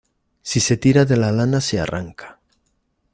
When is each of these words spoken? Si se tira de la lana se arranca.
Si 0.41 0.59
se 0.61 0.77
tira 0.77 1.05
de 1.05 1.15
la 1.15 1.31
lana 1.31 1.61
se 1.61 1.79
arranca. 1.79 2.39